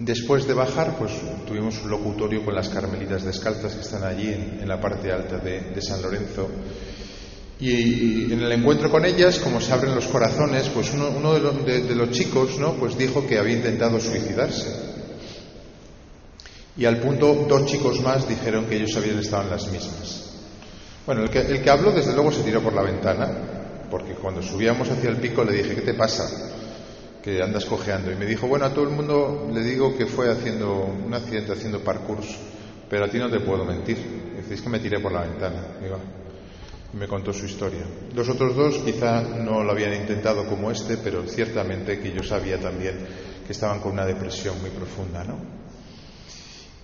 después 0.00 0.46
de 0.46 0.52
bajar, 0.52 0.98
pues 0.98 1.12
tuvimos 1.46 1.82
un 1.82 1.90
locutorio 1.90 2.44
con 2.44 2.54
las 2.54 2.68
carmelitas 2.68 3.24
descalzas 3.24 3.74
que 3.74 3.80
están 3.80 4.04
allí 4.04 4.28
en, 4.28 4.68
la 4.68 4.78
parte 4.78 5.10
alta 5.10 5.38
de 5.38 5.80
San 5.80 6.02
Lorenzo. 6.02 6.50
Y 7.62 8.32
en 8.32 8.42
el 8.42 8.50
encuentro 8.50 8.90
con 8.90 9.04
ellas, 9.04 9.38
como 9.38 9.60
se 9.60 9.72
abren 9.72 9.94
los 9.94 10.06
corazones, 10.06 10.68
pues 10.70 10.92
uno, 10.94 11.34
de, 11.62 11.94
los, 11.94 12.10
chicos, 12.10 12.58
¿no? 12.58 12.72
Pues 12.72 12.98
dijo 12.98 13.24
que 13.24 13.38
había 13.38 13.54
intentado 13.54 14.00
suicidarse. 14.00 14.68
Y 16.76 16.84
al 16.86 16.98
punto, 16.98 17.46
dos 17.48 17.64
chicos 17.66 18.00
más 18.00 18.28
dijeron 18.28 18.66
que 18.66 18.78
ellos 18.78 18.96
habían 18.96 19.20
estado 19.20 19.44
en 19.44 19.50
las 19.50 19.70
mismas. 19.70 20.24
Bueno, 21.06 21.22
el 21.22 21.30
que, 21.30 21.38
el 21.38 21.62
que 21.62 21.70
habló, 21.70 21.92
desde 21.92 22.12
luego, 22.14 22.32
se 22.32 22.42
tiró 22.42 22.60
por 22.60 22.72
la 22.72 22.82
ventana, 22.82 23.30
porque 23.88 24.14
cuando 24.14 24.42
subíamos 24.42 24.90
hacia 24.90 25.10
el 25.10 25.18
pico 25.18 25.44
le 25.44 25.52
dije, 25.52 25.76
¿qué 25.76 25.82
te 25.82 25.94
pasa? 25.94 26.28
Que 27.22 27.40
andas 27.44 27.64
cojeando. 27.64 28.10
Y 28.10 28.16
me 28.16 28.26
dijo, 28.26 28.48
bueno, 28.48 28.64
a 28.64 28.74
todo 28.74 28.88
el 28.88 28.90
mundo 28.90 29.48
le 29.54 29.62
digo 29.62 29.96
que 29.96 30.06
fue 30.06 30.32
haciendo 30.32 30.92
un 31.06 31.14
accidente, 31.14 31.52
haciendo 31.52 31.78
parkour, 31.78 32.18
pero 32.90 33.04
a 33.04 33.08
ti 33.08 33.18
no 33.18 33.30
te 33.30 33.38
puedo 33.38 33.64
mentir. 33.64 33.98
Decís 34.34 34.60
que 34.60 34.68
me 34.68 34.80
tiré 34.80 34.98
por 34.98 35.12
la 35.12 35.20
ventana. 35.20 35.76
Digo, 35.80 35.98
me 36.92 37.08
contó 37.08 37.32
su 37.32 37.46
historia. 37.46 37.84
Los 38.14 38.28
otros 38.28 38.54
dos 38.54 38.78
quizá 38.78 39.22
no 39.22 39.62
lo 39.62 39.72
habían 39.72 39.94
intentado 39.94 40.46
como 40.46 40.70
este, 40.70 40.98
pero 40.98 41.26
ciertamente 41.26 41.98
que 42.00 42.12
yo 42.12 42.22
sabía 42.22 42.60
también 42.60 42.98
que 43.46 43.52
estaban 43.52 43.80
con 43.80 43.92
una 43.92 44.06
depresión 44.06 44.60
muy 44.60 44.70
profunda, 44.70 45.24
¿no? 45.24 45.62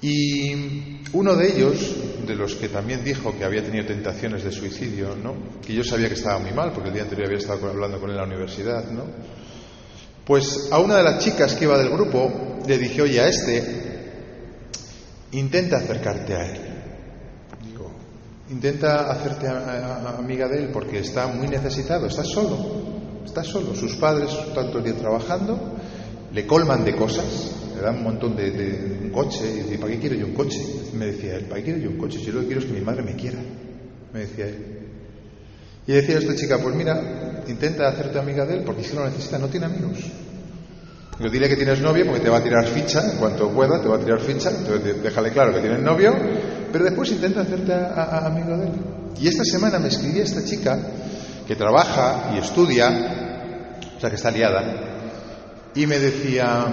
Y 0.01 1.01
uno 1.13 1.35
de 1.35 1.49
ellos, 1.49 1.97
de 2.25 2.37
los 2.37 2.55
que 2.55 2.69
también 2.69 3.03
dijo 3.03 3.37
que 3.37 3.45
había 3.45 3.65
tenido 3.65 3.85
tentaciones 3.85 4.45
de 4.45 4.53
suicidio, 4.53 5.17
¿no? 5.17 5.35
Que 5.67 5.75
yo 5.75 5.83
sabía 5.83 6.09
que 6.09 6.15
estaba 6.15 6.39
muy 6.39 6.53
mal, 6.53 6.73
porque 6.73 6.89
el 6.89 6.95
día 6.95 7.03
anterior 7.03 7.27
había 7.27 7.39
estado 7.39 7.69
hablando 7.69 7.99
con 7.99 8.11
él 8.11 8.17
en 8.17 8.23
la 8.23 8.27
universidad, 8.27 8.85
¿no? 8.91 9.05
Pues 10.25 10.69
a 10.71 10.79
una 10.79 10.99
de 10.99 11.03
las 11.03 11.25
chicas 11.25 11.55
que 11.55 11.65
iba 11.65 11.77
del 11.77 11.91
grupo 11.91 12.61
le 12.67 12.79
dije, 12.79 13.03
oye, 13.03 13.21
a 13.21 13.29
este, 13.29 13.63
intenta 15.33 15.79
acercarte 15.79 16.35
a 16.35 16.47
él. 16.47 16.68
Intenta 18.51 19.11
hacerte 19.11 19.47
amiga 19.47 20.49
de 20.49 20.59
él 20.59 20.71
porque 20.73 21.01
está 21.01 21.27
muy 21.27 21.49
necesitado, 21.49 22.07
está 22.07 22.25
solo, 22.25 22.57
está 23.25 23.45
solo. 23.45 23.75
Sus 23.75 23.97
padres 23.97 24.31
están 24.31 24.69
todo 24.69 24.79
el 24.79 24.85
día 24.85 24.95
trabajando, 24.95 25.77
le 26.33 26.47
colman 26.47 26.83
de 26.83 26.97
cosas, 26.97 27.53
le 27.77 27.83
dan 27.83 27.97
un 27.97 28.05
montón 28.05 28.37
de, 28.37 29.01
un 29.05 29.11
coche 29.11 29.45
y 29.51 29.63
dice, 29.65 29.79
¿para 29.79 29.93
qué 29.93 29.99
quiero 29.99 30.15
yo 30.17 30.27
un 30.27 30.33
coche? 30.33 30.61
Me 30.95 31.07
decía 31.07 31.37
él, 31.37 31.45
¿para 31.45 31.57
qué 31.57 31.65
quiero 31.65 31.81
yo 31.81 31.91
un 31.91 31.99
coche? 31.99 32.19
Si 32.19 32.25
yo 32.25 32.33
lo 32.33 32.41
que 32.41 32.47
quiero 32.47 32.61
es 32.63 32.67
que 32.67 32.73
mi 32.73 32.81
madre 32.81 33.03
me 33.03 33.15
quiera, 33.17 33.39
me 34.15 34.21
decía 34.21 34.47
él. 34.47 34.79
Y 35.87 35.93
decía 35.93 36.19
esta 36.19 36.35
chica, 36.35 36.59
pues 36.59 36.75
mira, 36.75 37.43
intenta 37.47 37.87
hacerte 37.87 38.19
amiga 38.19 38.47
de 38.47 38.57
él 38.57 38.63
porque 38.65 38.83
si 38.83 38.97
lo 38.97 39.05
necesita, 39.05 39.39
no 39.39 39.49
tiene 39.49 39.67
amigos. 39.67 39.99
Digo, 41.19 41.31
dile 41.31 41.51
que 41.51 41.57
tienes 41.57 41.81
novio 41.81 42.07
porque 42.07 42.21
te 42.21 42.31
va 42.31 42.39
a 42.39 42.43
tirar 42.43 42.67
ficha, 42.67 43.13
en 43.13 43.19
cuanto 43.19 43.51
pueda, 43.51 43.83
te 43.83 43.89
va 43.89 43.97
a 43.97 44.01
tirar 44.01 44.21
ficha, 44.21 44.51
entonces 44.51 45.03
déjale 45.03 45.33
claro 45.33 45.53
que 45.53 45.61
tienes 45.61 45.81
novio 45.81 46.15
pero 46.73 46.85
después 46.85 47.11
intenta 47.11 47.43
hacerte 47.43 47.73
amigo 47.73 48.57
de 48.57 48.67
él. 48.67 48.73
Y 49.21 49.29
esta 49.29 49.45
semana 49.45 49.79
me 49.79 49.89
escribía 49.89 50.23
esta 50.23 50.45
chica 50.45 50.79
que 51.47 51.57
trabaja 51.57 52.33
y 52.35 52.39
estudia, 52.39 53.77
o 53.97 54.01
sea 54.01 54.11
que 54.11 54.17
está 54.17 54.31
liada, 54.31 55.71
y 55.75 55.87
me 55.87 55.99
decía, 55.99 56.67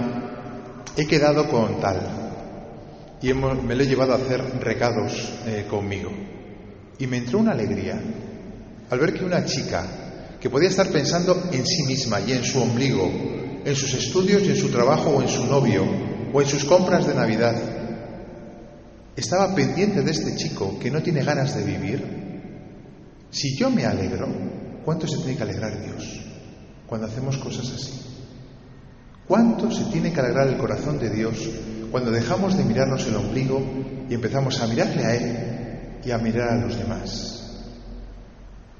he 0.96 1.06
quedado 1.06 1.48
con 1.48 1.80
tal, 1.80 2.00
y 3.22 3.32
me 3.32 3.74
lo 3.74 3.82
he 3.82 3.86
llevado 3.86 4.12
a 4.12 4.16
hacer 4.16 4.42
recados 4.60 5.32
eh, 5.46 5.66
conmigo. 5.68 6.10
Y 6.98 7.06
me 7.06 7.18
entró 7.18 7.38
una 7.38 7.52
alegría 7.52 8.00
al 8.88 8.98
ver 8.98 9.12
que 9.12 9.24
una 9.24 9.44
chica 9.44 9.84
que 10.40 10.50
podía 10.50 10.68
estar 10.68 10.88
pensando 10.88 11.48
en 11.52 11.66
sí 11.66 11.82
misma 11.84 12.20
y 12.20 12.32
en 12.32 12.44
su 12.44 12.62
ombligo 12.62 13.36
en 13.66 13.74
sus 13.74 13.92
estudios 13.94 14.44
y 14.44 14.50
en 14.50 14.56
su 14.56 14.68
trabajo 14.68 15.10
o 15.10 15.20
en 15.22 15.28
su 15.28 15.44
novio 15.44 15.84
o 16.32 16.40
en 16.40 16.46
sus 16.46 16.64
compras 16.64 17.04
de 17.04 17.14
Navidad, 17.14 17.56
estaba 19.16 19.54
pendiente 19.54 20.02
de 20.02 20.10
este 20.10 20.36
chico 20.36 20.78
que 20.78 20.90
no 20.90 21.02
tiene 21.02 21.24
ganas 21.24 21.56
de 21.56 21.64
vivir, 21.64 22.26
si 23.30 23.56
yo 23.56 23.70
me 23.70 23.84
alegro, 23.84 24.28
¿cuánto 24.84 25.06
se 25.08 25.16
tiene 25.18 25.36
que 25.36 25.42
alegrar 25.42 25.82
Dios 25.82 26.20
cuando 26.86 27.06
hacemos 27.06 27.38
cosas 27.38 27.70
así? 27.72 28.00
¿Cuánto 29.26 29.70
se 29.70 29.84
tiene 29.86 30.12
que 30.12 30.20
alegrar 30.20 30.48
el 30.48 30.56
corazón 30.56 30.98
de 30.98 31.10
Dios 31.10 31.36
cuando 31.90 32.10
dejamos 32.10 32.56
de 32.56 32.64
mirarnos 32.64 33.06
el 33.06 33.16
ombligo 33.16 33.60
y 34.08 34.14
empezamos 34.14 34.60
a 34.60 34.66
mirarle 34.68 35.04
a 35.04 35.14
Él 35.16 36.00
y 36.04 36.10
a 36.10 36.18
mirar 36.18 36.50
a 36.50 36.56
los 36.60 36.78
demás? 36.78 37.36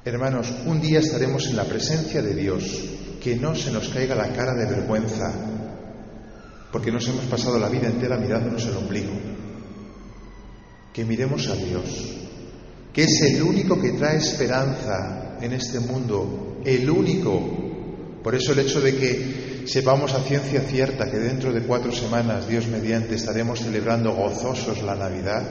Hermanos, 0.05 0.53
un 0.65 0.79
día 0.79 0.99
estaremos 0.99 1.47
en 1.47 1.57
la 1.57 1.65
presencia 1.65 2.21
de 2.21 2.33
Dios, 2.33 2.85
que 3.21 3.35
no 3.35 3.53
se 3.55 3.71
nos 3.71 3.89
caiga 3.89 4.15
la 4.15 4.31
cara 4.31 4.53
de 4.53 4.65
vergüenza, 4.65 5.33
porque 6.71 6.91
nos 6.91 7.05
hemos 7.09 7.25
pasado 7.25 7.59
la 7.59 7.67
vida 7.67 7.87
entera 7.87 8.17
mirándonos 8.17 8.65
el 8.67 8.77
ombligo. 8.77 9.36
Que 10.97 11.05
miremos 11.05 11.47
a 11.47 11.55
Dios, 11.55 11.83
que 12.91 13.03
es 13.03 13.21
el 13.21 13.43
único 13.43 13.79
que 13.79 13.91
trae 13.91 14.17
esperanza 14.17 15.37
en 15.39 15.53
este 15.53 15.79
mundo, 15.79 16.57
el 16.65 16.89
único. 16.89 17.39
Por 18.23 18.33
eso 18.33 18.51
el 18.53 18.57
hecho 18.57 18.81
de 18.81 18.95
que 18.95 19.63
sepamos 19.67 20.15
a 20.15 20.23
ciencia 20.23 20.59
cierta 20.61 21.05
que 21.05 21.19
dentro 21.19 21.53
de 21.53 21.61
cuatro 21.61 21.91
semanas, 21.91 22.47
Dios 22.47 22.65
mediante, 22.65 23.13
estaremos 23.13 23.59
celebrando 23.59 24.15
gozosos 24.15 24.81
la 24.81 24.95
Navidad, 24.95 25.43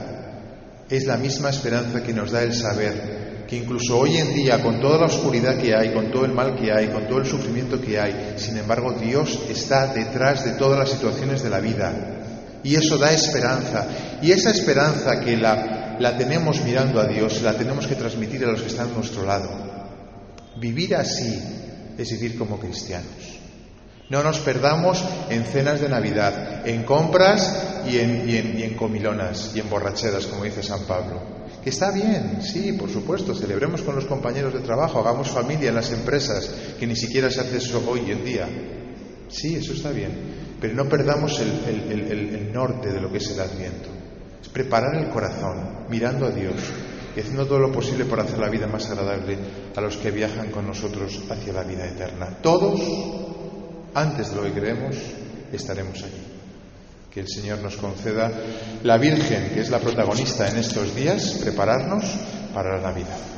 es 0.89 1.05
la 1.05 1.15
misma 1.15 1.51
esperanza 1.51 2.03
que 2.03 2.11
nos 2.11 2.31
da 2.31 2.43
el 2.43 2.53
saber 2.53 3.45
que 3.47 3.55
incluso 3.55 3.99
hoy 3.99 4.17
en 4.17 4.35
día, 4.35 4.61
con 4.61 4.81
toda 4.81 4.97
la 4.97 5.05
oscuridad 5.05 5.57
que 5.57 5.73
hay, 5.73 5.93
con 5.93 6.11
todo 6.11 6.25
el 6.25 6.33
mal 6.33 6.57
que 6.57 6.73
hay, 6.73 6.89
con 6.89 7.07
todo 7.07 7.19
el 7.19 7.25
sufrimiento 7.25 7.79
que 7.79 7.97
hay, 7.97 8.33
sin 8.35 8.57
embargo 8.57 8.97
Dios 8.99 9.39
está 9.49 9.93
detrás 9.93 10.43
de 10.43 10.51
todas 10.59 10.77
las 10.77 10.89
situaciones 10.89 11.41
de 11.41 11.49
la 11.49 11.61
vida. 11.61 12.16
Y 12.63 12.75
eso 12.75 12.97
da 12.97 13.11
esperanza. 13.11 13.87
Y 14.21 14.31
esa 14.31 14.51
esperanza 14.51 15.19
que 15.19 15.37
la, 15.37 15.97
la 15.99 16.17
tenemos 16.17 16.61
mirando 16.61 16.99
a 16.99 17.05
Dios, 17.05 17.41
la 17.41 17.53
tenemos 17.53 17.87
que 17.87 17.95
transmitir 17.95 18.43
a 18.45 18.51
los 18.51 18.61
que 18.61 18.67
están 18.67 18.89
a 18.89 18.95
nuestro 18.95 19.25
lado. 19.25 19.49
Vivir 20.59 20.95
así 20.95 21.39
es 21.97 22.11
vivir 22.11 22.37
como 22.37 22.59
cristianos. 22.59 23.37
No 24.09 24.23
nos 24.23 24.39
perdamos 24.39 25.03
en 25.29 25.43
cenas 25.43 25.81
de 25.81 25.89
Navidad, 25.89 26.65
en 26.65 26.83
compras 26.83 27.81
y 27.85 27.97
en, 27.99 28.29
y 28.29 28.63
en 28.63 28.75
comilonas 28.75 29.51
y 29.53 29.59
en 29.59 29.69
borracheras, 29.69 30.27
como 30.27 30.45
dice 30.45 30.63
San 30.63 30.85
Pablo. 30.85 31.37
Está 31.67 31.91
bien, 31.91 32.39
sí, 32.41 32.71
por 32.73 32.89
supuesto, 32.89 33.35
celebremos 33.35 33.81
con 33.81 33.93
los 33.93 34.05
compañeros 34.05 34.53
de 34.53 34.61
trabajo, 34.61 34.99
hagamos 34.99 35.27
familia 35.27 35.67
en 35.67 35.75
las 35.75 35.91
empresas, 35.91 36.49
que 36.79 36.87
ni 36.87 36.95
siquiera 36.95 37.29
se 37.29 37.41
hace 37.41 37.57
eso 37.57 37.83
hoy 37.85 38.09
en 38.09 38.23
día. 38.23 38.47
Sí, 39.27 39.57
eso 39.57 39.73
está 39.73 39.91
bien, 39.91 40.11
pero 40.59 40.73
no 40.73 40.85
perdamos 40.85 41.39
el, 41.39 42.51
norte 42.53 42.91
de 42.91 43.01
lo 43.01 43.11
que 43.11 43.17
es 43.17 43.29
el 43.31 43.39
adviento. 43.39 43.89
Es 44.41 44.49
preparar 44.49 44.95
el 44.95 45.09
corazón, 45.09 45.85
mirando 45.89 46.25
a 46.25 46.31
Dios 46.31 46.55
y 47.15 47.19
haciendo 47.19 47.45
todo 47.45 47.59
lo 47.59 47.71
posible 47.71 48.05
por 48.05 48.19
hacer 48.19 48.39
la 48.39 48.49
vida 48.49 48.67
más 48.67 48.89
agradable 48.89 49.37
a 49.75 49.81
los 49.81 49.97
que 49.97 50.11
viajan 50.11 50.49
con 50.51 50.65
nosotros 50.65 51.21
hacia 51.29 51.53
la 51.53 51.63
vida 51.63 51.85
eterna. 51.85 52.37
Todos, 52.41 52.81
antes 53.93 54.29
de 54.29 54.35
lo 54.35 54.43
que 54.43 54.53
creemos, 54.53 54.95
estaremos 55.51 56.03
allí 56.03 56.37
que 57.17 57.21
el 57.21 57.27
Señor 57.27 57.63
nos 57.63 57.77
conceda 57.77 58.31
la 58.83 58.99
Virgen, 58.99 59.49
que 59.51 59.61
es 59.61 59.71
la 59.71 59.79
protagonista 59.79 60.47
en 60.47 60.57
estos 60.57 60.93
días, 60.93 61.39
prepararnos 61.41 62.05
para 62.53 62.77
la 62.77 62.91
Navidad. 62.91 63.36